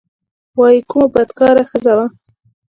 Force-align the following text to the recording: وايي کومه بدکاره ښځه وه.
وايي 0.57 0.79
کومه 0.91 1.07
بدکاره 1.15 1.63
ښځه 1.69 1.91
وه. 1.97 2.05